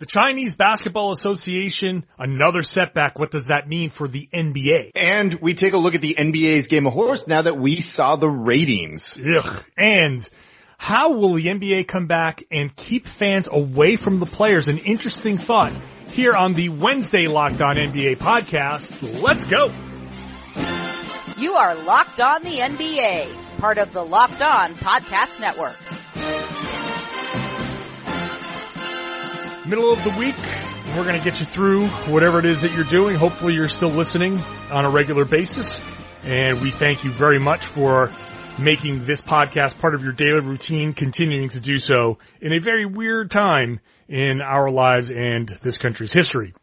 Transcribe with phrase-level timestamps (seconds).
[0.00, 3.16] The Chinese Basketball Association, another setback.
[3.16, 4.90] What does that mean for the NBA?
[4.96, 8.16] And we take a look at the NBA's game of horse now that we saw
[8.16, 9.16] the ratings.
[9.16, 9.64] Ugh.
[9.78, 10.28] And
[10.78, 14.68] how will the NBA come back and keep fans away from the players?
[14.68, 15.72] An interesting thought
[16.08, 19.22] here on the Wednesday Locked On NBA podcast.
[19.22, 19.72] Let's go.
[21.40, 25.76] You are Locked On the NBA, part of the Locked On Podcast Network.
[29.66, 30.36] Middle of the week.
[30.96, 33.16] We're going to get you through whatever it is that you're doing.
[33.16, 34.38] Hopefully you're still listening
[34.70, 35.80] on a regular basis.
[36.24, 38.10] And we thank you very much for
[38.58, 42.86] making this podcast part of your daily routine, continuing to do so in a very
[42.86, 46.54] weird time in our lives and this country's history.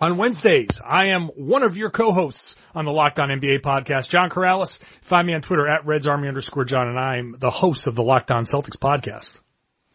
[0.00, 4.28] On Wednesdays, I am one of your co-hosts on the Locked On NBA podcast, John
[4.28, 4.78] Karalis.
[5.00, 8.02] Find me on Twitter at Reds Army underscore John, and I'm the host of the
[8.02, 9.40] Locked On Celtics podcast.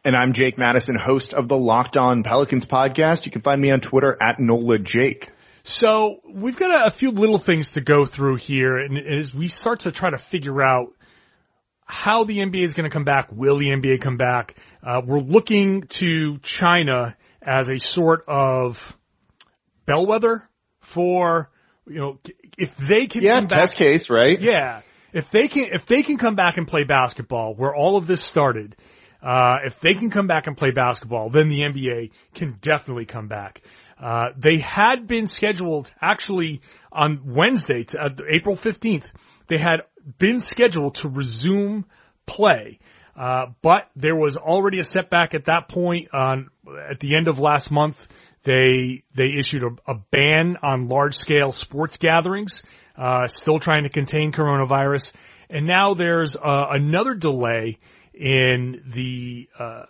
[0.04, 3.28] And I'm Jake Madison, host of the Locked On Pelicans podcast.
[3.28, 5.30] You can find me on Twitter at NOLA Jake.
[5.62, 9.48] So we've got a, a few little things to go through here, and as we
[9.48, 10.88] start to try to figure out
[11.86, 14.56] how the NBA is going to come back, will the NBA come back?
[14.82, 18.98] Uh, we're looking to China as a sort of
[19.86, 20.50] bellwether
[20.80, 21.52] for
[21.86, 22.18] you know
[22.58, 24.82] if they can yeah come back, test case right yeah
[25.14, 28.22] if they can if they can come back and play basketball where all of this
[28.22, 28.76] started
[29.22, 33.28] uh, if they can come back and play basketball, then the NBA can definitely come
[33.28, 33.62] back.
[34.02, 39.12] Uh, they had been scheduled actually on Wednesday, to, uh, April 15th.
[39.48, 39.82] They had
[40.18, 41.86] been scheduled to resume
[42.26, 42.80] play.
[43.16, 46.50] Uh, but there was already a setback at that point on,
[46.90, 48.08] at the end of last month.
[48.44, 52.64] They, they issued a, a ban on large scale sports gatherings,
[52.98, 55.14] uh, still trying to contain coronavirus.
[55.50, 57.78] And now there's, uh, another delay
[58.14, 59.86] in the uh,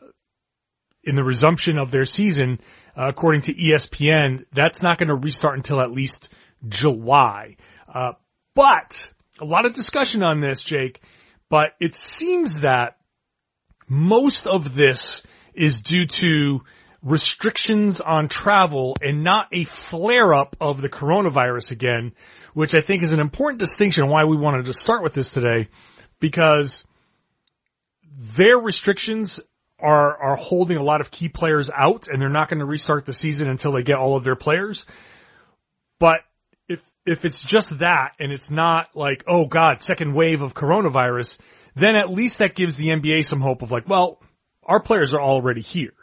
[1.03, 2.59] in the resumption of their season,
[2.95, 6.29] uh, according to ESPN, that's not going to restart until at least
[6.67, 7.57] July.
[7.93, 8.13] Uh,
[8.53, 11.01] but a lot of discussion on this, Jake.
[11.49, 12.97] But it seems that
[13.87, 15.23] most of this
[15.53, 16.61] is due to
[17.03, 22.13] restrictions on travel and not a flare up of the coronavirus again,
[22.53, 25.67] which I think is an important distinction why we wanted to start with this today
[26.19, 26.85] because
[28.17, 29.39] their restrictions
[29.79, 33.05] are are holding a lot of key players out, and they're not going to restart
[33.05, 34.85] the season until they get all of their players.
[35.99, 36.21] But
[36.67, 41.39] if if it's just that, and it's not like oh god, second wave of coronavirus,
[41.75, 44.21] then at least that gives the NBA some hope of like, well,
[44.63, 45.93] our players are already here.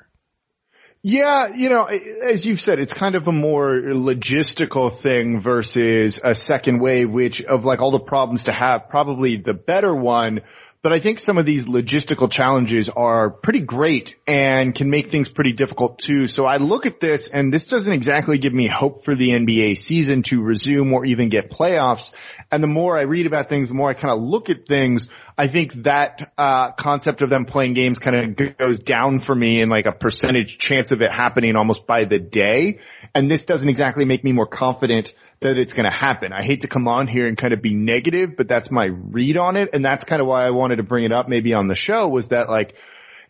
[1.00, 6.34] Yeah, you know, as you've said, it's kind of a more logistical thing versus a
[6.34, 10.40] second wave, which of like all the problems to have, probably the better one
[10.80, 15.28] but I think some of these logistical challenges are pretty great and can make things
[15.28, 16.28] pretty difficult too.
[16.28, 19.76] So I look at this and this doesn't exactly give me hope for the NBA
[19.76, 22.12] season to resume or even get playoffs.
[22.52, 25.10] And the more I read about things, the more I kind of look at things,
[25.36, 29.60] I think that uh, concept of them playing games kind of goes down for me
[29.60, 32.78] in like a percentage chance of it happening almost by the day.
[33.14, 36.32] And this doesn't exactly make me more confident that it's going to happen.
[36.32, 39.36] I hate to come on here and kind of be negative, but that's my read
[39.36, 39.70] on it.
[39.72, 42.08] And that's kind of why I wanted to bring it up maybe on the show
[42.08, 42.74] was that like,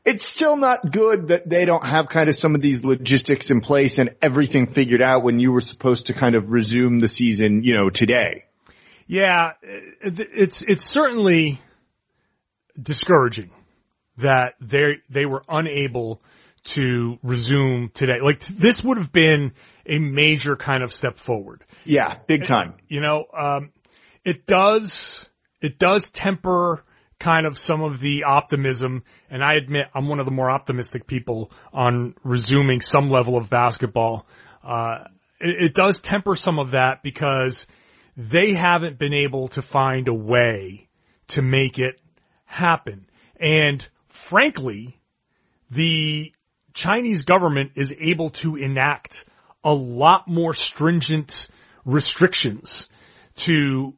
[0.04, 3.60] it's still not good that they don't have kind of some of these logistics in
[3.60, 7.62] place and everything figured out when you were supposed to kind of resume the season,
[7.62, 8.44] you know, today.
[9.06, 9.52] Yeah,
[10.00, 11.60] it's, it's certainly
[12.80, 13.50] discouraging
[14.18, 16.22] that they, they were unable
[16.64, 18.18] to resume today.
[18.22, 19.52] Like this would have been
[19.88, 21.64] a major kind of step forward.
[21.84, 22.74] Yeah, big time.
[22.88, 23.72] You know, um,
[24.24, 25.28] it does,
[25.60, 26.84] it does temper
[27.18, 29.02] kind of some of the optimism.
[29.30, 33.50] And I admit I'm one of the more optimistic people on resuming some level of
[33.50, 34.26] basketball.
[34.62, 35.04] Uh,
[35.40, 37.66] it, it does temper some of that because
[38.16, 40.88] they haven't been able to find a way
[41.28, 42.00] to make it
[42.44, 43.06] happen.
[43.40, 45.00] And frankly,
[45.70, 46.32] the
[46.72, 49.24] Chinese government is able to enact
[49.64, 51.48] a lot more stringent
[51.84, 52.88] restrictions
[53.36, 53.94] to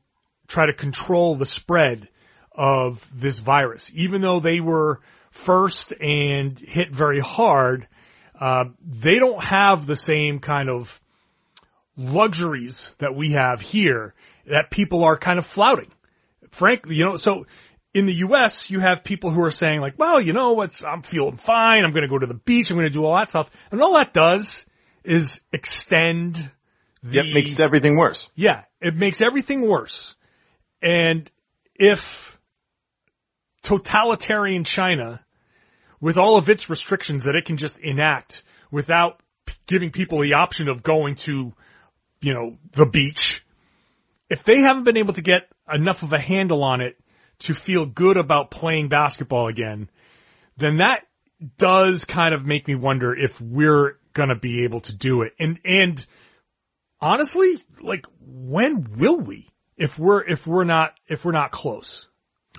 [0.46, 2.08] try to control the spread
[2.52, 3.90] of this virus.
[3.94, 7.86] Even though they were first and hit very hard,
[8.38, 11.00] uh, they don't have the same kind of
[11.96, 14.14] luxuries that we have here
[14.46, 15.90] that people are kind of flouting.
[16.50, 17.46] Frankly, you know, so
[17.94, 21.02] in the U.S., you have people who are saying like, well, you know, what's, I'm
[21.02, 21.84] feeling fine.
[21.84, 22.70] I'm going to go to the beach.
[22.70, 23.50] I'm going to do all that stuff.
[23.70, 24.66] And all that does
[25.04, 26.50] is extend
[27.02, 28.28] the, yep, makes everything worse.
[28.34, 30.16] Yeah, it makes everything worse.
[30.82, 31.30] And
[31.74, 32.38] if
[33.62, 35.24] totalitarian China,
[36.00, 40.34] with all of its restrictions that it can just enact without p- giving people the
[40.34, 41.52] option of going to,
[42.20, 43.44] you know, the beach.
[44.28, 46.96] If they haven't been able to get enough of a handle on it
[47.40, 49.90] to feel good about playing basketball again,
[50.56, 51.02] then that
[51.56, 55.34] does kind of make me wonder if we're gonna be able to do it.
[55.38, 56.04] And, and
[57.00, 59.48] honestly, like, when will we?
[59.76, 62.06] If we're, if we're not, if we're not close.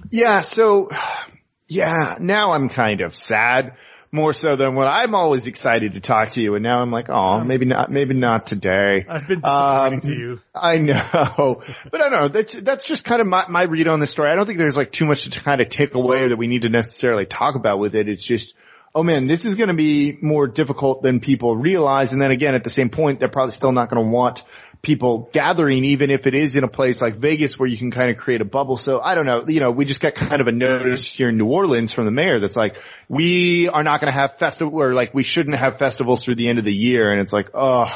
[0.09, 0.89] Yeah, so,
[1.68, 3.77] yeah, now I'm kind of sad
[4.12, 6.56] more so than what I'm always excited to talk to you.
[6.56, 9.06] And now I'm like, oh, maybe not, maybe not today.
[9.07, 10.42] I've been disappointing um, to you.
[10.53, 12.27] I know, but I don't know.
[12.27, 14.30] That's, that's just kind of my, my read on the story.
[14.30, 16.48] I don't think there's like too much to kind of take away or that we
[16.48, 18.09] need to necessarily talk about with it.
[18.09, 18.53] It's just,
[18.93, 22.13] oh man, this is going to be more difficult than people realize.
[22.13, 24.43] And then again, at the same point, they're probably still not going to want
[24.81, 28.09] people gathering, even if it is in a place like Vegas where you can kind
[28.09, 28.77] of create a bubble.
[28.77, 31.38] So I don't know, you know, we just got kind of a notice here in
[31.38, 32.77] New Orleans from the mayor that's like,
[33.07, 36.49] we are not going to have festival or like we shouldn't have festivals through the
[36.49, 37.11] end of the year.
[37.11, 37.88] And it's like, oh,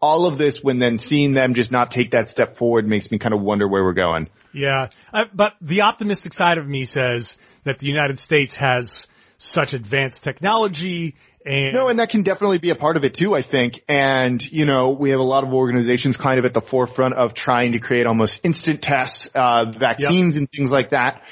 [0.00, 3.18] all of this when then seeing them just not take that step forward makes me
[3.18, 4.28] kind of wonder where we're going.
[4.52, 4.88] Yeah.
[5.12, 9.06] Uh, but the optimistic side of me says that the United States has
[9.38, 11.14] such advanced technology
[11.46, 13.84] and no, and that can definitely be a part of it too, I think.
[13.88, 17.34] And, you know, we have a lot of organizations kind of at the forefront of
[17.34, 20.40] trying to create almost instant tests, uh, vaccines yep.
[20.40, 21.22] and things like that.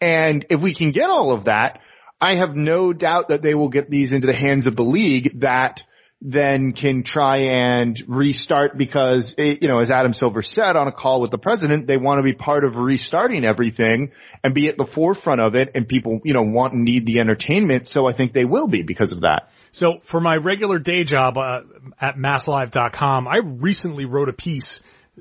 [0.00, 1.80] And if we can get all of that,
[2.20, 5.40] I have no doubt that they will get these into the hands of the league
[5.40, 5.84] that
[6.20, 10.92] then can try and restart because, it, you know, as Adam Silver said on a
[10.92, 14.10] call with the president, they want to be part of restarting everything
[14.42, 17.20] and be at the forefront of it and people, you know, want and need the
[17.20, 17.86] entertainment.
[17.86, 19.50] So I think they will be because of that.
[19.70, 21.60] So for my regular day job uh,
[22.00, 24.80] at masslive.com, I recently wrote a piece,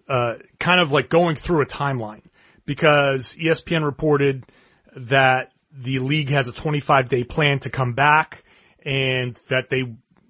[0.09, 2.23] uh, kind of like going through a timeline
[2.65, 4.45] because ESPN reported
[4.95, 8.44] that the league has a 25 day plan to come back
[8.83, 9.83] and that they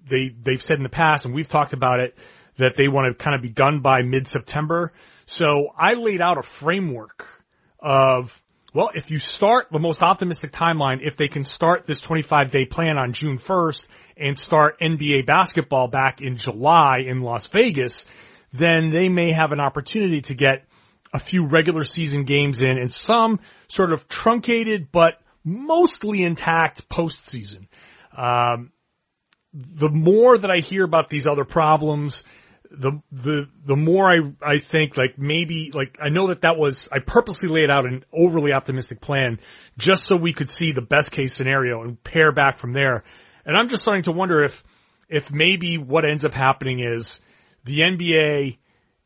[0.08, 2.16] they they've said in the past, and we've talked about it,
[2.56, 4.92] that they want to kind of be done by mid September.
[5.26, 7.26] So I laid out a framework
[7.78, 8.42] of
[8.74, 12.66] well, if you start the most optimistic timeline, if they can start this 25 day
[12.66, 18.06] plan on June 1st and start NBA basketball back in July in Las Vegas,
[18.52, 20.64] then they may have an opportunity to get
[21.12, 27.68] a few regular season games in and some sort of truncated but mostly intact postseason.
[28.14, 28.72] Um,
[29.52, 32.24] the more that I hear about these other problems,
[32.70, 36.88] the the the more I I think like maybe like I know that that was
[36.92, 39.40] I purposely laid out an overly optimistic plan
[39.78, 43.04] just so we could see the best case scenario and pair back from there.
[43.46, 44.62] And I'm just starting to wonder if
[45.08, 47.20] if maybe what ends up happening is
[47.64, 48.58] the NBA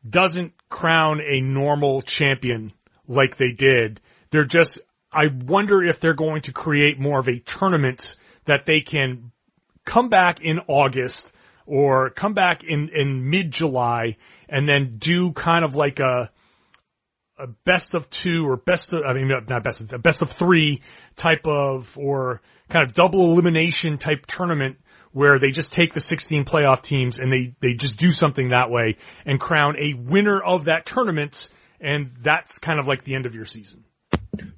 [0.07, 2.73] doesn't crown a normal champion
[3.07, 4.01] like they did.
[4.31, 4.79] They're just
[5.11, 9.31] I wonder if they're going to create more of a tournament that they can
[9.85, 11.33] come back in August
[11.65, 14.17] or come back in, in mid-July
[14.49, 16.29] and then do kind of like a,
[17.37, 20.81] a best of two or best of, I mean, not best of, best of three
[21.15, 24.77] type of, or kind of double elimination type tournament
[25.11, 28.69] where they just take the 16 playoff teams and they, they just do something that
[28.69, 31.49] way and crown a winner of that tournament.
[31.79, 33.83] And that's kind of like the end of your season.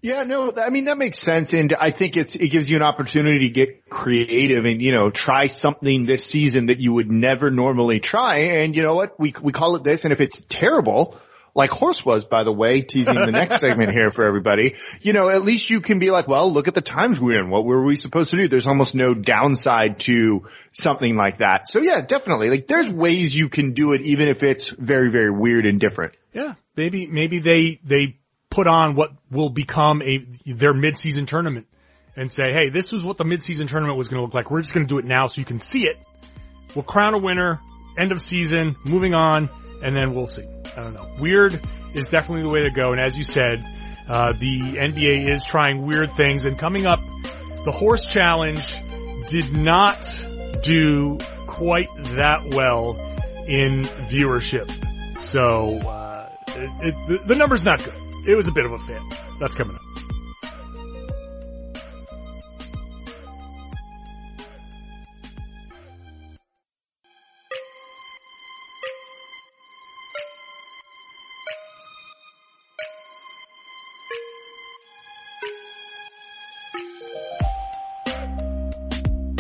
[0.02, 1.54] Yeah, no, I mean, that makes sense.
[1.54, 5.10] And I think it's, it gives you an opportunity to get creative and, you know,
[5.10, 8.38] try something this season that you would never normally try.
[8.38, 9.20] And you know what?
[9.20, 10.04] We, we call it this.
[10.04, 11.20] And if it's terrible,
[11.56, 15.30] like horse was, by the way, teasing the next segment here for everybody, you know,
[15.30, 17.50] at least you can be like, well, look at the times we're in.
[17.50, 18.48] What were we supposed to do?
[18.48, 21.70] There's almost no downside to something like that.
[21.70, 22.50] So yeah, definitely.
[22.50, 26.16] Like there's ways you can do it even if it's very, very weird and different.
[26.34, 26.56] Yeah.
[26.76, 28.18] Maybe, maybe they, they
[28.56, 31.68] put on what will become a their midseason tournament
[32.16, 34.50] and say, hey, this is what the midseason tournament was going to look like.
[34.50, 36.00] We're just going to do it now so you can see it.
[36.74, 37.60] We'll crown a winner,
[38.00, 39.50] end of season, moving on,
[39.84, 40.46] and then we'll see.
[40.78, 41.06] I don't know.
[41.20, 41.60] Weird
[41.94, 42.94] is definitely the way to go.
[42.94, 43.66] And as you said,
[44.08, 46.46] uh, the NBA is trying weird things.
[46.46, 47.02] And coming up,
[47.66, 48.82] the horse challenge
[49.28, 50.04] did not
[50.64, 52.96] do quite that well
[53.48, 54.72] in viewership.
[55.22, 59.04] So uh, it, it, the, number's not good it was a bit of a fail.
[59.40, 59.82] That's coming up.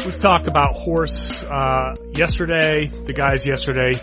[0.06, 2.86] We've talked about horse uh, yesterday.
[2.86, 3.94] The guys yesterday,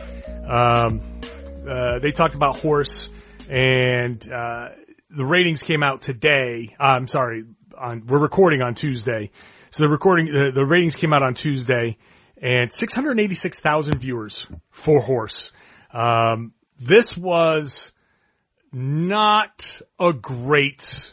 [0.49, 1.21] um,
[1.69, 3.09] uh, they talked about horse
[3.52, 4.71] and uh,
[5.11, 6.75] the ratings came out today.
[6.80, 7.44] Uh, I'm sorry,
[7.76, 9.30] on we're recording on Tuesday,
[9.71, 11.99] so the recording the, ratings came out on Tuesday,
[12.40, 15.52] and 686,000 viewers for Horse.
[15.92, 17.92] Um, this was
[18.73, 21.12] not a great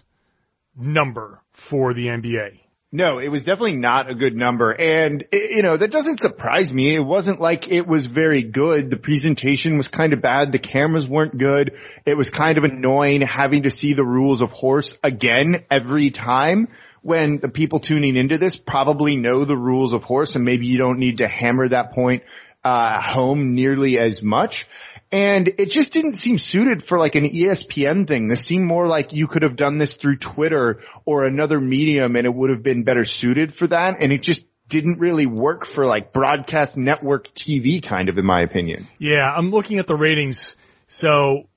[0.78, 2.62] number for the NBA.
[2.92, 4.72] No, it was definitely not a good number.
[4.72, 6.96] And, you know, that doesn't surprise me.
[6.96, 8.90] It wasn't like it was very good.
[8.90, 10.52] The presentation was kind of bad.
[10.52, 11.78] The cameras weren't good.
[12.08, 16.68] It was kind of annoying having to see the rules of horse again every time
[17.04, 20.80] when the people tuning into this probably know the rules of horse and maybe you
[20.80, 22.24] don't need to hammer that point,
[22.64, 24.68] uh, home nearly as much.
[25.12, 28.28] And it just didn't seem suited for like an ESPN thing.
[28.28, 32.26] This seemed more like you could have done this through Twitter or another medium and
[32.26, 33.98] it would have been better suited for that.
[34.00, 38.42] And it just didn't really work for like broadcast network TV kind of in my
[38.42, 38.88] opinion.
[39.00, 40.56] Yeah, I'm looking at the ratings.
[40.88, 41.50] So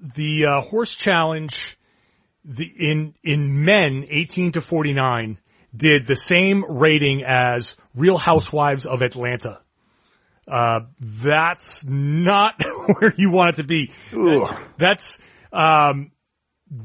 [0.00, 1.76] the uh, horse challenge
[2.44, 5.38] the in in men 18 to 49
[5.76, 9.60] did the same rating as Real Housewives of Atlanta.
[10.50, 13.92] Uh, that's not where you want it to be.
[14.12, 14.58] Ugh.
[14.78, 15.20] That's,
[15.52, 16.10] um,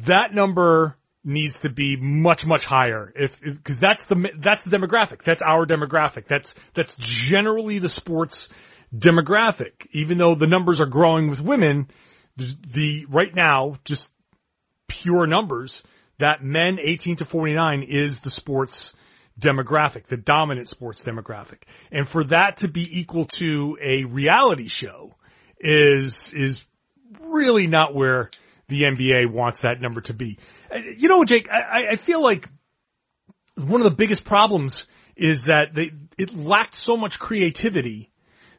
[0.06, 5.24] that number needs to be much, much higher if, cause that's the, that's the demographic.
[5.24, 6.28] That's our demographic.
[6.28, 8.50] That's, that's generally the sports
[8.96, 9.88] demographic.
[9.92, 11.90] Even though the numbers are growing with women,
[12.38, 14.12] the, the right now, just
[14.88, 15.84] pure numbers,
[16.20, 18.94] that men 18 to 49 is the sports
[19.40, 21.64] demographic, the dominant sports demographic.
[21.92, 25.16] And for that to be equal to a reality show
[25.60, 26.64] is, is
[27.22, 28.30] really not where
[28.68, 30.40] the NBA wants that number to be.
[30.72, 32.50] Uh, You know, Jake, I, I feel like
[33.56, 38.12] one of the biggest problems is that they, it lacked so much creativity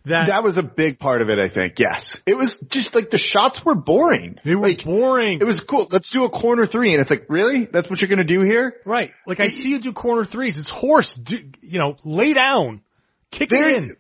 [0.07, 1.79] that, That was a big part of it, I think.
[1.79, 2.21] Yes.
[2.27, 4.39] It was just like the shots were boring.
[4.45, 5.41] they were like, boring.
[5.41, 5.87] it was cool.
[5.91, 6.93] Let's do a corner three.
[6.93, 7.65] And it's like, really?
[7.67, 8.77] That's what you're going to do here?
[8.85, 9.13] right.
[9.27, 10.59] Like I see you do corner threes.
[10.59, 11.15] It's horse.
[11.15, 12.83] Do, you know, lay down,
[13.31, 13.97] kick There- it in.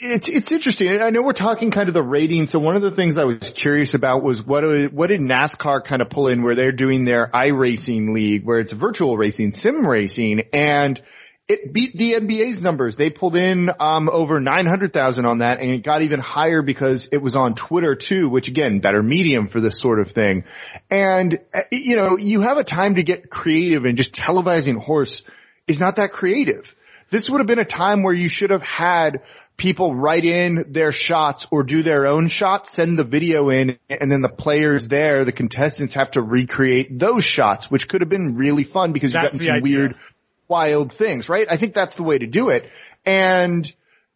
[0.00, 1.02] It's it's interesting.
[1.02, 2.52] I know we're talking kind of the ratings.
[2.52, 6.00] So one of the things I was curious about was what what did NASCAR kind
[6.00, 10.42] of pull in where they're doing their iRacing league, where it's virtual racing, sim racing,
[10.52, 11.02] and
[11.48, 12.96] it beat the NBA's numbers.
[12.96, 16.62] They pulled in um over nine hundred thousand on that, and it got even higher
[16.62, 20.44] because it was on Twitter too, which again, better medium for this sort of thing.
[20.90, 25.22] And uh, you know, you have a time to get creative, and just televising horse
[25.66, 26.74] is not that creative.
[27.10, 29.20] This would have been a time where you should have had
[29.56, 34.10] people write in their shots or do their own shots, send the video in, and
[34.10, 38.34] then the players there, the contestants have to recreate those shots, which could have been
[38.36, 39.78] really fun because you've gotten some idea.
[39.78, 39.96] weird,
[40.52, 41.46] wild things, right?
[41.50, 42.68] I think that's the way to do it.
[43.06, 43.70] And,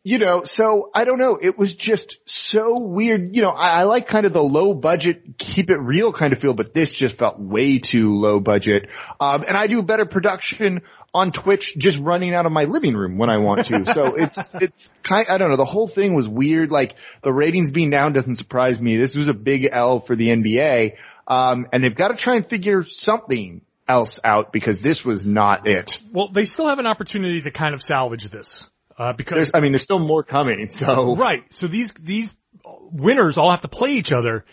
[0.04, 1.38] you know, so I don't know.
[1.40, 3.34] It was just so weird.
[3.34, 6.38] You know, I, I like kind of the low budget, keep it real kind of
[6.38, 8.90] feel, but this just felt way too low budget.
[9.18, 10.82] Um, and I do better production
[11.14, 13.84] on Twitch just running out of my living room when I want to.
[13.94, 15.56] So it's, it's kind, I don't know.
[15.56, 16.70] The whole thing was weird.
[16.70, 18.98] Like the ratings being down doesn't surprise me.
[18.98, 20.96] This was a big L for the NBA.
[21.26, 25.66] Um, and they've got to try and figure something else out because this was not
[25.66, 26.00] it.
[26.12, 28.68] Well, they still have an opportunity to kind of salvage this.
[28.98, 30.70] Uh, because There's, I mean, there's still more coming.
[30.70, 31.52] So Right.
[31.52, 34.44] So these these winners all have to play each other.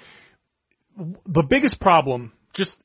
[1.25, 2.77] The biggest problem, just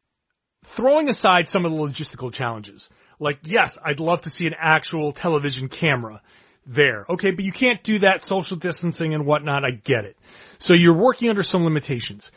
[0.64, 2.88] throwing aside some of the logistical challenges.
[3.18, 6.22] Like, yes, I'd love to see an actual television camera
[6.66, 7.04] there.
[7.08, 9.64] Okay, but you can't do that social distancing and whatnot.
[9.64, 10.16] I get it.
[10.58, 12.30] So you're working under some limitations.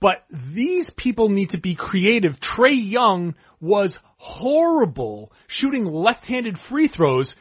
[0.00, 2.40] But these people need to be creative.
[2.40, 7.36] Trae Young was horrible shooting left-handed free throws.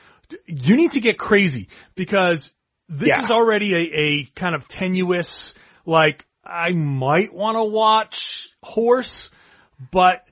[0.46, 2.54] You need to get crazy because
[2.90, 3.22] this Yeah.
[3.22, 9.32] is already a, a kind of tenuous, like, I might want to watch horse,
[9.92, 10.26] but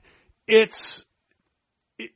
[0.46, 1.06] it's,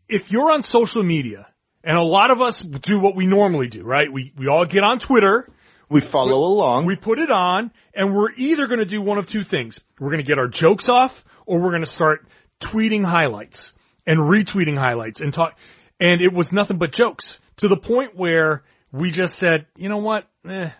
[0.08, 1.46] if you're on social media,
[1.84, 4.12] and a lot of us do what we normally do, right?
[4.12, 5.48] We, we all get on Twitter,
[5.92, 6.86] we follow along.
[6.86, 9.78] we put it on, and we're either going to do one of two things.
[10.00, 12.26] We're going to get our jokes off, or we're going to start
[12.60, 13.72] tweeting highlights
[14.06, 15.56] and retweeting highlights and talk.
[16.00, 19.98] And it was nothing but jokes to the point where we just said, you know
[19.98, 20.26] what?
[20.48, 20.70] Eh.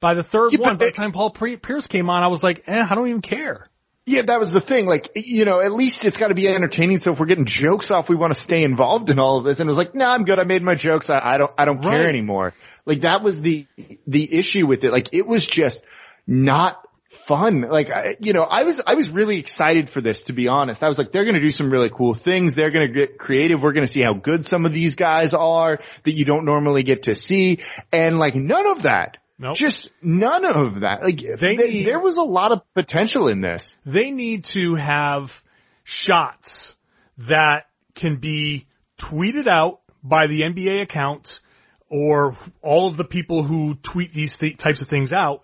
[0.00, 2.64] By the third Yeah, one, by the time Paul Pierce came on, I was like,
[2.66, 3.68] eh, I don't even care.
[4.04, 4.86] Yeah, that was the thing.
[4.86, 7.00] Like, you know, at least it's got to be entertaining.
[7.00, 9.58] So if we're getting jokes off, we want to stay involved in all of this.
[9.58, 10.38] And it was like, no, I'm good.
[10.38, 11.10] I made my jokes.
[11.10, 11.96] I, I don't, I don't Right.
[11.96, 12.54] care anymore.
[12.86, 13.66] Like that was the,
[14.06, 14.92] the issue with it.
[14.92, 15.82] Like it was just
[16.26, 17.62] not fun.
[17.62, 20.82] Like, I, you know, I was, I was really excited for this, to be honest.
[20.82, 22.54] I was like, they're going to do some really cool things.
[22.54, 23.62] They're going to get creative.
[23.62, 26.82] We're going to see how good some of these guys are that you don't normally
[26.82, 27.60] get to see.
[27.92, 29.18] And like none of that.
[29.38, 29.56] Nope.
[29.56, 31.02] Just none of that.
[31.02, 33.76] Like They th- need- there was a lot of potential in this.
[33.84, 35.42] They need to have
[35.84, 36.76] shots
[37.18, 38.66] that can be
[38.98, 41.40] tweeted out by the NBA account
[41.88, 45.42] or all of the people who tweet these th- types of things out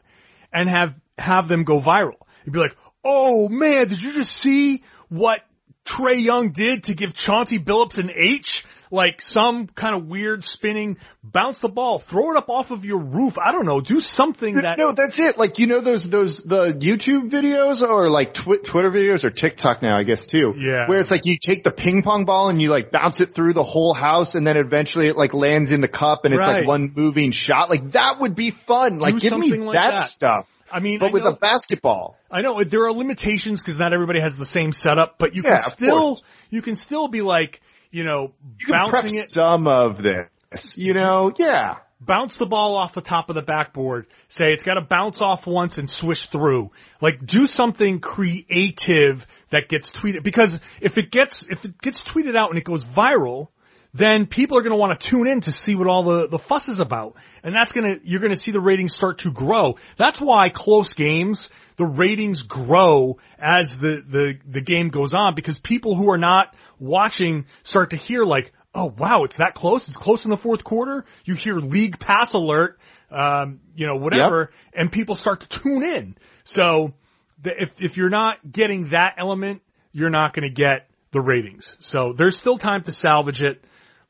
[0.53, 2.17] and have, have them go viral.
[2.45, 5.41] You'd be like, oh man, did you just see what
[5.85, 8.65] Trae Young did to give Chauncey Billups an H?
[8.93, 12.99] Like some kind of weird spinning, bounce the ball, throw it up off of your
[12.99, 13.39] roof.
[13.39, 14.77] I don't know, do something that.
[14.77, 15.39] No, that's it.
[15.39, 19.81] Like, you know those, those, the YouTube videos or like tw- Twitter videos or TikTok
[19.81, 20.53] now, I guess too.
[20.59, 20.87] Yeah.
[20.89, 23.55] Where it's like you take the ping pong ball and you like bounce it through
[23.55, 26.59] the whole house and then eventually it like lands in the cup and it's Right.
[26.59, 27.71] like one moving shot.
[27.71, 28.99] Like that would be fun.
[28.99, 30.01] Like give me like that, that.
[30.03, 30.47] stuff.
[30.71, 32.19] I mean, But I with know- a basketball.
[32.31, 35.61] I know there are limitations because not everybody has the same setup, but you Yeah,
[35.61, 40.77] can still, you can still be like, you know, You bouncing it, some of this,
[40.77, 41.33] you know?
[41.37, 41.77] Yeah.
[42.01, 45.47] bounce the ball off the top of the backboard, say it's got to bounce off
[45.47, 46.73] once and swish through.
[47.01, 52.35] Like do something creative that gets tweeted because if it gets, if it gets tweeted
[52.35, 53.49] out and it goes viral,
[53.95, 56.39] then people are going to want to tune in to see what all the, the
[56.39, 57.15] fuss is about.
[57.43, 59.77] And that's going to, you're going to see the ratings start to grow.
[59.99, 65.61] That's why close games, the ratings grow as the, the, the game goes on because
[65.61, 69.89] people who are not watching start to hear like, oh wow, it's that close.
[69.89, 71.05] It's close in the fourth quarter.
[71.25, 72.79] You hear league pass alert,
[73.11, 76.17] um, you know, whatever, and people start to tune in.
[76.45, 76.95] So
[77.43, 79.63] the, if, if you're not getting that element,
[79.93, 81.77] you're not going to get the ratings.
[81.81, 83.63] So there's still time to salvage it,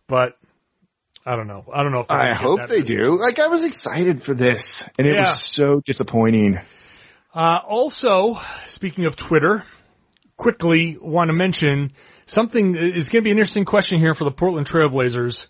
[0.07, 0.39] but
[1.27, 1.65] I don't know.
[1.73, 2.97] I don't know if they're I hope they message.
[2.97, 3.17] do.
[3.19, 5.23] Like I was excited for this and it Yeah.
[5.23, 6.61] was so disappointing.
[7.35, 9.65] Uh, also, speaking of Twitter,
[10.37, 11.93] quickly want to mention
[12.27, 15.47] something is going to be an interesting question here for the Portland Trailblazers.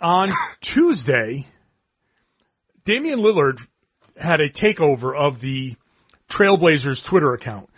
[0.00, 0.28] On
[0.60, 1.46] Tuesday,
[2.84, 3.60] Damian Lillard
[4.16, 5.76] had a takeover of the
[6.28, 7.70] Trailblazers Twitter account.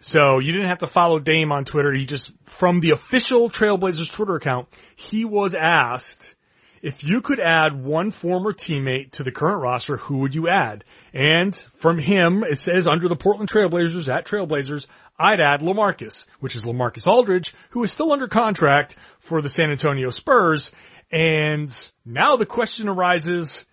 [0.00, 1.92] So you didn't have to follow Dame on Twitter.
[1.92, 6.34] He just, from the official Trailblazers Twitter account, he was asked
[6.82, 10.84] if you could add one former teammate to the current roster, who would you add?
[11.12, 14.86] And from him, it says under the Portland Trailblazers at Trailblazers,
[15.18, 19.70] I'd add Lamarcus, which is Lamarcus Aldridge, who is still under contract for the San
[19.70, 20.72] Antonio Spurs.
[21.10, 21.70] And
[22.04, 23.64] now the question arises,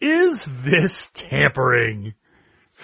[0.00, 2.14] is this tampering?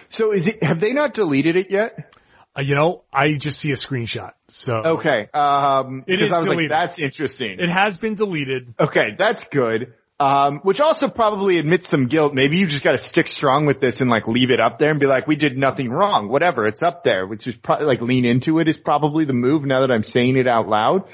[0.09, 2.15] So is it, have they not deleted it yet?
[2.57, 4.33] Uh, you know, I just see a screenshot.
[4.49, 5.29] So Okay.
[5.35, 6.71] Um, It is I was deleted.
[6.71, 7.59] like, that's interesting.
[7.61, 8.75] it has been deleted.
[8.81, 9.95] Okay, that's good.
[10.21, 12.35] Um, which also probably admits some guilt.
[12.35, 14.91] Maybe you just got to stick strong with this and like leave it up there
[14.91, 16.29] and be like, we did nothing wrong.
[16.29, 17.25] Whatever, it's up there.
[17.25, 19.65] Which is probably like lean into it is probably the move.
[19.65, 21.05] Now that I'm saying it out loud,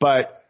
[0.00, 0.40] but.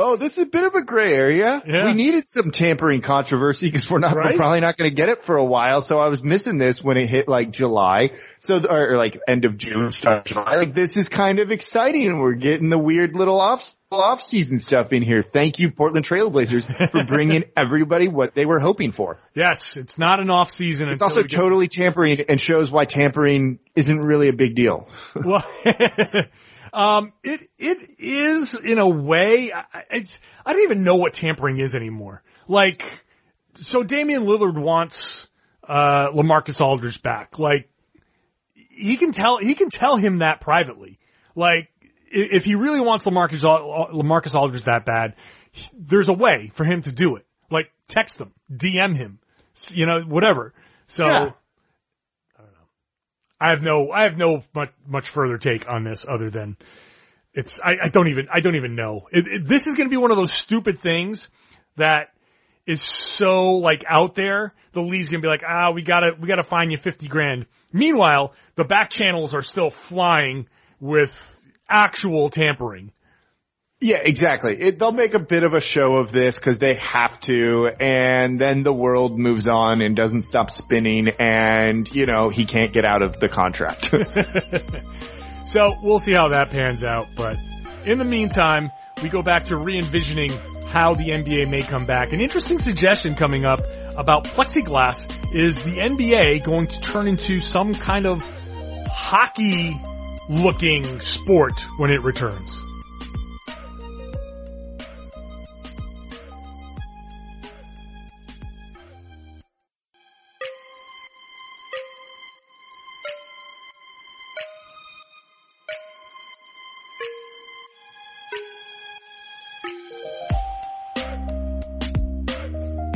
[0.00, 1.60] Oh, this is a bit of a gray area.
[1.66, 1.86] Yeah.
[1.86, 4.30] We needed some tampering controversy because we're not, Right?
[4.30, 5.82] we're probably not going to get it for a while.
[5.82, 8.10] So I was missing this when it hit like July.
[8.38, 10.54] So, or, or like end of June, start of July.
[10.54, 14.58] Like this is kind of exciting and we're getting the weird little off, off season
[14.58, 15.22] stuff in here.
[15.22, 19.18] Thank you, Portland Trailblazers for bringing everybody what they were hoping for.
[19.34, 20.88] Yes, it's not an off season.
[20.88, 24.88] It's also totally tampering and shows why tampering isn't really a big deal.
[25.24, 25.44] Well,
[26.72, 29.52] um, it it is in a way.
[29.90, 32.22] It's I don't even know what tampering is anymore.
[32.46, 32.84] Like,
[33.54, 35.28] so Damian Lillard wants
[35.66, 37.38] uh Lamarcus Aldridge back.
[37.38, 37.68] Like,
[38.54, 40.98] he can tell he can tell him that privately.
[41.34, 41.70] Like,
[42.10, 45.14] if he really wants Lamarcus Lamarcus Aldridge that bad,
[45.76, 47.26] there's a way for him to do it.
[47.50, 49.18] Like, text him, DM him,
[49.70, 50.54] you know, whatever.
[50.86, 51.06] So.
[51.06, 51.30] Yeah.
[52.38, 52.58] I don't know.
[53.40, 56.56] I have no, I have no much, much further take on this other than
[57.32, 59.06] it's, I, I don't even, I don't even know.
[59.12, 61.30] It, it, this is going to be one of those stupid things
[61.76, 62.08] that
[62.66, 64.54] is so like out there.
[64.72, 67.46] The league's going to be like, ah, we gotta, we gotta find you 50 grand.
[67.72, 70.48] Meanwhile, the back channels are still flying
[70.80, 71.37] with
[71.68, 72.92] actual tampering.
[73.80, 74.60] Yeah, exactly.
[74.60, 78.40] It, they'll make a bit of a show of this because they have to, and
[78.40, 82.84] then the world moves on and doesn't stop spinning, and you know he can't get
[82.84, 83.94] out of the contract.
[85.48, 87.08] So we'll see how that pans out.
[87.16, 87.38] But
[87.86, 88.70] in the meantime,
[89.02, 90.30] we go back to re-envisioning
[90.66, 92.12] how the NBA may come back.
[92.12, 93.60] An interesting suggestion coming up
[93.96, 98.20] about plexiglass is the NBA going to turn into some kind of
[98.90, 99.80] hockey
[100.28, 102.62] looking sport when it returns.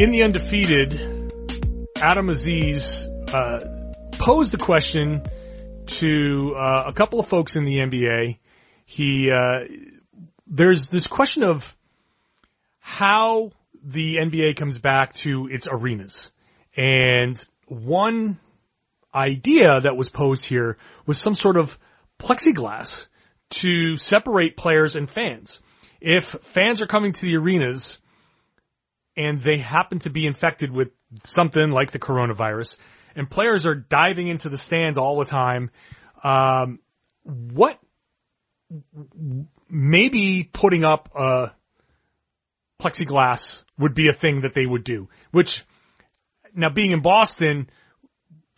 [0.03, 1.01] in the undefeated,
[1.97, 3.61] Adam Aziz uh,
[4.13, 5.23] posed the question
[5.93, 8.39] to uh, a couple of folks in the NBA.
[8.85, 9.65] He uh,
[10.47, 11.77] there's this question of
[12.81, 13.53] how
[13.83, 16.31] the NBA comes back to its arenas.
[16.77, 18.39] And one
[19.15, 21.79] idea that was posed here was some sort of
[22.19, 23.07] plexiglass
[23.51, 25.61] to separate players and fans.
[26.01, 28.01] If fans are coming to the arenas
[29.17, 30.91] and they happen to be infected with
[31.25, 32.77] something like the coronavirus
[33.17, 35.71] and players are diving into the stands all the time,
[36.23, 36.79] um,
[37.25, 37.79] what
[39.69, 41.53] maybe putting up a
[42.81, 45.65] plexiglass would be a thing that they would do, which
[46.55, 47.69] now being in Boston,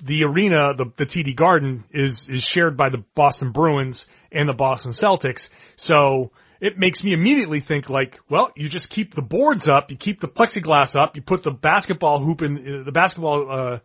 [0.03, 4.53] the arena, the, the TD Garden is, is shared by the Boston Bruins and the
[4.53, 5.49] Boston Celtics.
[5.77, 9.97] So it makes me immediately think like, well, you just keep the boards up, you
[9.97, 13.79] keep the plexiglass up, you put the basketball hoop in, the basketball, uh,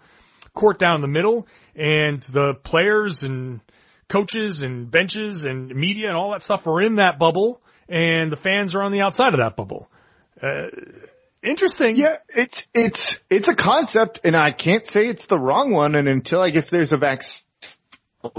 [0.54, 3.62] court down the middle and the players and
[4.08, 8.36] coaches and benches and media and all that stuff are in that bubble and the
[8.36, 9.90] fans are on the outside of that bubble.
[10.42, 10.68] Uh,
[11.42, 11.96] interesting.
[11.96, 15.96] Yeah, it's it's it's a concept, and I can't say it's the wrong one.
[15.96, 17.46] And until I guess there's a vaccine,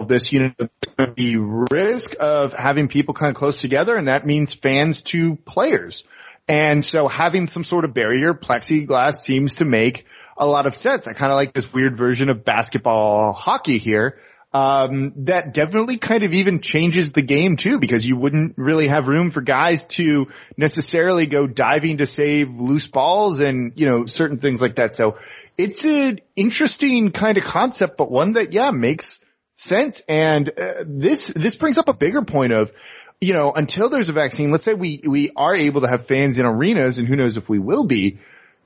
[0.07, 0.55] this going
[0.99, 5.37] to be risk of having people kind of close together, and that means fans to
[5.37, 6.05] players.
[6.49, 10.07] And so having some sort of barrier, plexiglass seems to make
[10.40, 11.07] a lot of sense.
[11.07, 14.18] I kind of like this weird version of basketball hockey here
[14.53, 19.07] um, that definitely kind of even changes the game too, because you wouldn't really have
[19.07, 24.38] room for guys to necessarily go diving to save loose balls and, you know, certain
[24.38, 24.96] things like that.
[24.96, 25.18] So
[25.57, 29.20] it's an interesting kind of concept, but one that, yeah, makes
[29.57, 30.03] sense.
[30.09, 32.72] And uh, this, this brings up a bigger point of,
[33.20, 36.38] you know, until there's a vaccine, let's say we, we are able to have fans
[36.38, 38.18] in arenas and who knows if we will be,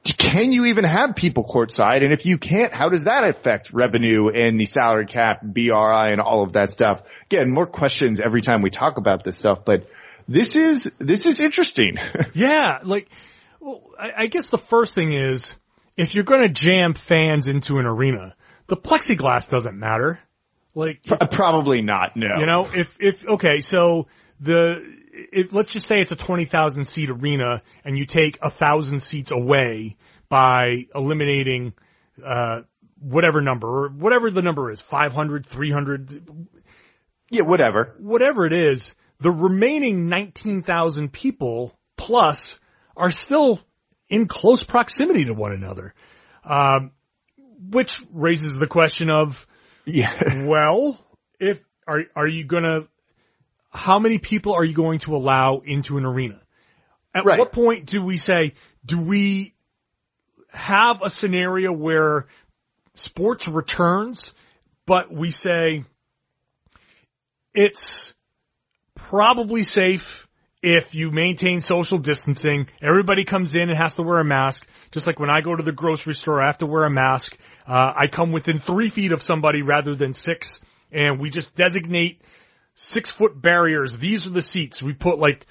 [0.04, 2.02] can you even have people courtside?
[2.02, 6.20] And if you can't, how does that affect revenue and the salary cap, BRI and
[6.20, 7.02] all of that stuff?
[7.30, 9.88] Again, more questions every time we talk about this stuff, but
[10.28, 11.96] this is, this is interesting.
[12.34, 13.08] yeah, like,
[13.60, 15.56] well, I, I guess the first thing is,
[15.96, 18.34] if you're gonna jam fans into an arena,
[18.66, 20.20] the plexiglass doesn't matter.
[20.74, 22.26] Like, probably not, no.
[22.38, 24.08] You know, if, if, okay, so
[24.40, 29.00] the, it, let's just say it's a 20,000 seat arena and you take a thousand
[29.00, 29.96] seats away
[30.28, 31.72] by eliminating,
[32.24, 32.62] uh,
[32.98, 36.48] whatever number or whatever the number is, 500, 300.
[37.30, 37.94] Yeah, whatever.
[37.98, 42.58] Whatever it is, the remaining 19,000 people plus
[42.96, 43.60] are still
[44.08, 45.94] in close proximity to one another.
[46.44, 46.92] Um,
[47.70, 49.46] which raises the question of,
[49.84, 50.44] yeah.
[50.46, 50.98] well,
[51.40, 52.80] if, are, are you gonna
[53.74, 56.40] how many people are you going to allow into an arena?
[57.14, 57.38] At right.
[57.38, 59.54] what point do we say, do we
[60.52, 62.26] have a scenario where
[62.94, 64.32] sports returns,
[64.86, 65.84] but we say
[67.52, 68.14] it's
[68.94, 70.26] probably safe
[70.62, 72.68] if you maintain social distancing.
[72.80, 74.66] Everybody comes in and has to wear a mask.
[74.92, 77.36] Just like when I go to the grocery store, I have to wear a mask.
[77.66, 80.60] Uh, I come within three feet of somebody rather than six,
[80.90, 82.22] and we just designate
[82.74, 83.98] six foot barriers.
[83.98, 84.82] These are the seats.
[84.82, 85.46] We put like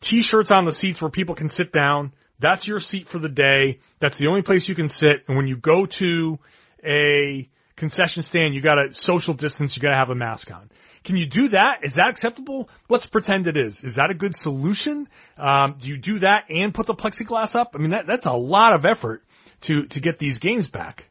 [0.00, 2.12] t-shirts on the seats where people can sit down.
[2.38, 3.80] That's your seat for the day.
[3.98, 5.24] That's the only place you can sit.
[5.28, 6.38] And when you go to
[6.84, 10.70] a concession stand, you gotta social distance, you gotta have a mask on.
[11.02, 11.80] Can you do that?
[11.82, 12.68] Is that acceptable?
[12.88, 13.82] Let's pretend it is.
[13.82, 15.08] Is that a good solution?
[15.38, 17.72] Um, do you do that and put the plexiglass up?
[17.74, 19.24] I mean, that, that's a lot of effort
[19.62, 21.09] to, to get these games back.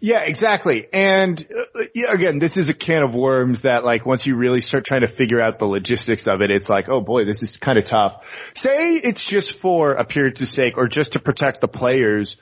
[0.00, 0.86] Yeah, exactly.
[0.92, 4.84] And uh, again, this is a can of worms that like once you really start
[4.84, 7.78] trying to figure out the logistics of it, it's like, oh boy, this is kind
[7.78, 8.22] of tough.
[8.54, 12.36] Say it's just for appearance's sake or just to protect the players,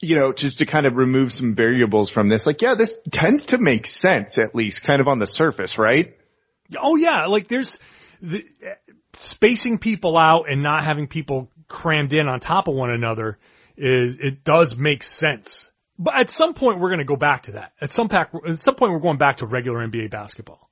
[0.00, 2.46] you know, just to kind of remove some variables from this.
[2.46, 6.16] Like, yeah, this tends to make sense at least kind of on the surface, right?
[6.76, 7.78] Oh yeah, like there's
[8.20, 8.44] the,
[9.16, 13.38] spacing people out and not having people crammed in on top of one another
[13.76, 15.70] is, it does make sense.
[15.98, 17.72] But at some point, we're going to go back to that.
[17.80, 20.68] At some pack, at some point, we're going back to regular NBA basketball.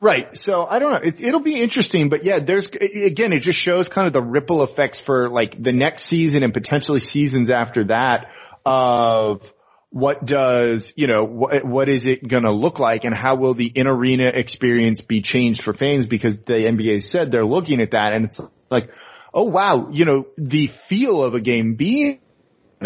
[0.00, 0.36] Right.
[0.36, 1.08] So I don't know.
[1.08, 4.64] It, it'll be interesting, but yeah, there's again, it just shows kind of the ripple
[4.64, 8.26] effects for like the next season and potentially seasons after that
[8.66, 9.54] of
[9.90, 13.54] what does, you know, what, what is it going to look like and how will
[13.54, 17.92] the in arena experience be changed for fans because the NBA said they're looking at
[17.92, 18.90] that and it's like,
[19.32, 22.18] oh wow, you know, the feel of a game being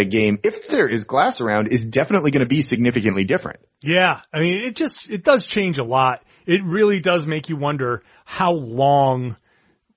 [0.01, 3.61] a game, if there is glass around, is definitely going to be significantly different.
[3.81, 4.21] Yeah.
[4.33, 6.23] I mean, it just, it does change a lot.
[6.47, 9.37] It really does make you wonder how long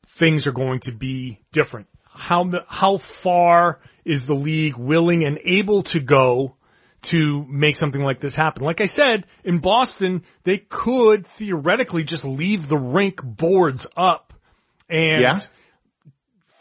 [0.07, 1.87] things are going to be different.
[2.11, 6.55] How, how far is the league willing and able to go
[7.03, 8.63] to make something like this happen?
[8.63, 14.33] Like I said, in Boston, they could theoretically just leave the rink boards up
[14.89, 15.39] and yeah.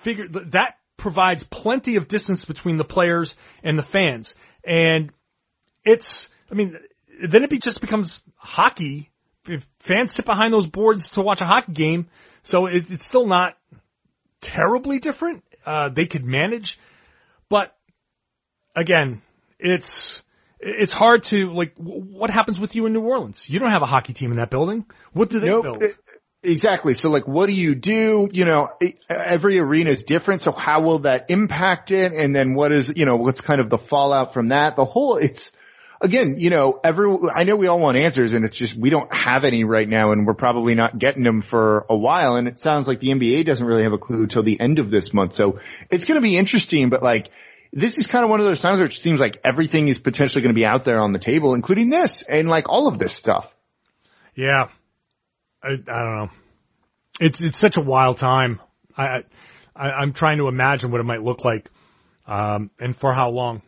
[0.00, 4.34] figure that provides plenty of distance between the players and the fans.
[4.62, 5.10] And
[5.84, 6.76] it's, I mean,
[7.26, 9.08] then it be, just becomes hockey.
[9.46, 12.08] If fans sit behind those boards to watch a hockey game,
[12.42, 13.56] so it, it's still not
[14.42, 15.42] terribly different.
[15.64, 16.78] Uh, they could manage,
[17.48, 17.74] but
[18.76, 19.22] again,
[19.58, 20.22] it's,
[20.60, 23.48] it's hard to like, what happens with you in New Orleans?
[23.48, 24.84] You don't have a hockey team in that building.
[25.12, 25.62] What do they Nope.
[25.62, 25.84] build?
[26.48, 26.94] Exactly.
[26.94, 28.28] So like, what do you do?
[28.32, 28.70] You know,
[29.08, 30.42] every arena is different.
[30.42, 32.12] So how will that impact it?
[32.12, 34.74] And then what is, you know, what's kind of the fallout from that?
[34.74, 35.52] The whole, it's,
[36.00, 39.14] again, you know, every, I know we all want answers and it's just, we don't
[39.14, 42.36] have any right now and we're probably not getting them for a while.
[42.36, 44.90] And it sounds like the NBA doesn't really have a clue till the end of
[44.90, 45.34] this month.
[45.34, 47.28] So it's going to be interesting, but like,
[47.74, 50.40] this is kind of one of those times where it seems like everything is potentially
[50.40, 53.12] going to be out there on the table, including this and like all of this
[53.12, 53.46] stuff.
[54.34, 54.68] Yeah.
[55.62, 56.30] I, I don't know.
[57.20, 58.60] It's, it's such a wild time.
[58.96, 59.24] I,
[59.74, 61.70] I, I'm trying to imagine what it might look like,
[62.26, 63.62] um, and for how long.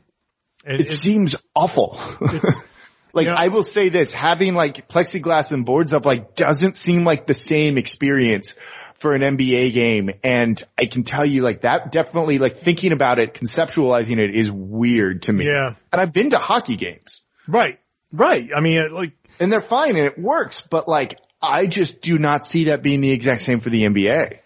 [0.64, 1.98] It, it seems awful.
[3.12, 3.34] like yeah.
[3.36, 7.34] I will say this, having like plexiglass and boards up like doesn't seem like the
[7.34, 8.54] same experience
[9.00, 10.10] for an NBA game.
[10.22, 14.50] And I can tell you like that definitely like thinking about it, conceptualizing it is
[14.50, 15.46] weird to me.
[15.46, 15.74] Yeah.
[15.92, 17.22] And I've been to hockey games.
[17.48, 17.78] Right.
[18.12, 18.50] Right.
[18.54, 22.44] I mean, like, and they're fine and it works, but like I just do not
[22.44, 24.38] see that being the exact same for the NBA.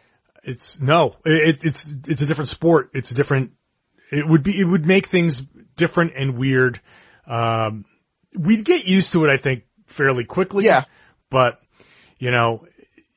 [0.44, 2.90] It's no, it, it's, it's a different sport.
[2.94, 3.52] It's a different,
[4.12, 5.40] it would be, it would make things
[5.76, 6.80] different and weird.
[7.26, 7.85] Um,
[8.38, 10.64] we'd get used to it, I think, fairly quickly.
[10.64, 10.85] Yeah.
[11.30, 11.61] But,
[12.18, 12.66] you know,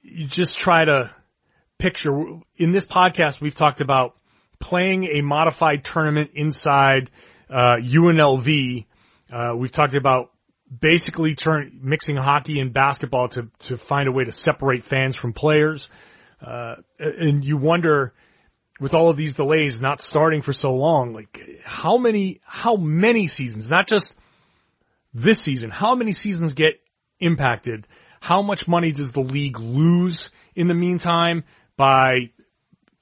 [0.02, 1.12] you just try to
[1.78, 2.18] picture,
[2.56, 4.16] in this podcast, we've talked about
[4.60, 7.12] playing a modified tournament inside,
[7.50, 8.86] uh, UNLV.
[9.32, 10.32] Uh, we've talked about
[10.80, 15.34] basically turn, mixing hockey and basketball to, to find a way to separate fans from
[15.34, 15.90] players.
[16.46, 18.14] Uh, and you wonder,
[18.80, 23.28] with all of these delays not starting for so long, like how many, how many
[23.28, 24.16] seasons, not just
[25.14, 26.80] this season, how many seasons get
[27.20, 27.88] impacted?
[28.20, 31.44] How much money does the league lose in the meantime
[31.76, 32.32] by,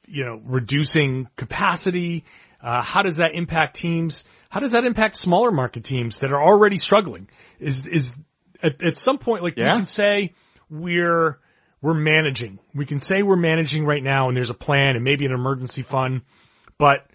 [0.07, 2.25] you know, reducing capacity?
[2.61, 4.23] Uh, how does that impact teams?
[4.49, 7.27] How does that impact smaller market teams that are already struggling?
[7.59, 8.13] Is, is
[8.61, 9.73] at, at some point, like yeah.
[9.73, 10.33] we can say
[10.69, 11.39] we're,
[11.81, 12.59] we're managing.
[12.73, 15.83] We can say we're managing right now and there's a plan and maybe an emergency
[15.83, 16.21] fund,
[16.77, 17.07] but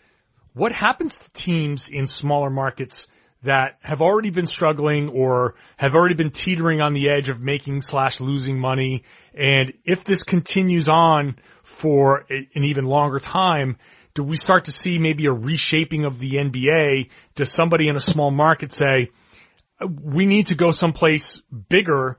[0.52, 3.08] what happens to teams in smaller markets
[3.42, 7.82] that have already been struggling or have already been teetering on the edge of making
[7.82, 9.04] slash losing money?
[9.34, 13.78] And if this continues on for a, an even longer time,
[14.14, 17.10] do we start to see maybe a reshaping of the NBA?
[17.36, 19.10] Does somebody in a small market say,
[19.88, 22.18] we need to go someplace bigger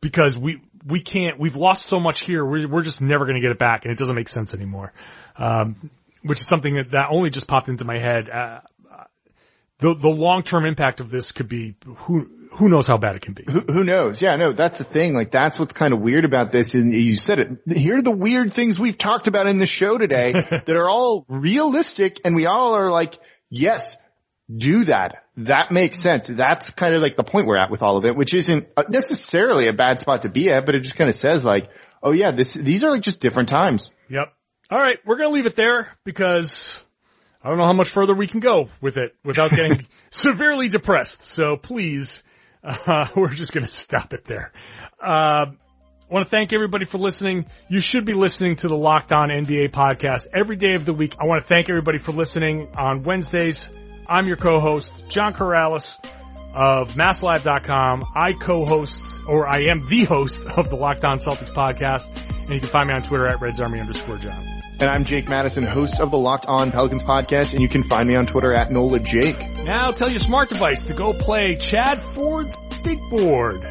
[0.00, 2.44] because we, we can't, we've lost so much here.
[2.44, 4.92] We're, we're just never going to get it back and it doesn't make sense anymore.
[5.36, 5.90] Um,
[6.22, 8.30] which is something that, that only just popped into my head.
[8.30, 8.60] Uh,
[9.78, 13.34] the, the long-term impact of this could be who, who knows how bad it can
[13.34, 13.44] be.
[13.46, 14.22] Who, who knows?
[14.22, 15.12] Yeah, no, that's the thing.
[15.12, 16.74] Like that's what's kind of weird about this.
[16.74, 17.76] And you said it.
[17.76, 21.24] Here are the weird things we've talked about in the show today that are all
[21.28, 23.18] realistic and we all are like,
[23.50, 23.96] yes,
[24.54, 25.24] do that.
[25.36, 26.26] That makes sense.
[26.26, 29.68] That's kind of like the point we're at with all of it, which isn't necessarily
[29.68, 31.70] a bad spot to be at, but it just kind of says like,
[32.02, 33.90] oh yeah, this, these are like just different times.
[34.08, 34.32] Yep.
[34.70, 34.98] All right.
[35.04, 36.78] We're going to leave it there because
[37.42, 41.22] I don't know how much further we can go with it without getting severely depressed.
[41.22, 42.22] So please,
[42.62, 44.52] uh, we're just going to stop it there.
[45.02, 45.46] Uh,
[46.10, 47.46] I want to thank everybody for listening.
[47.68, 51.16] You should be listening to the Locked On NBA podcast every day of the week.
[51.18, 53.70] I want to thank everybody for listening on Wednesdays.
[54.08, 55.98] I'm your co-host, John Karalis
[56.54, 58.04] of MassLive.com.
[58.14, 62.08] I co-host, or I am the host of the Locked On Celtics podcast,
[62.42, 64.44] and you can find me on Twitter at RedsArmy underscore John.
[64.80, 68.06] And I'm Jake Madison, host of the Locked On Pelicans podcast, and you can find
[68.06, 69.38] me on Twitter at NOLA Jake.
[69.64, 73.62] Now tell your smart device to go play Chad Ford's Big Board.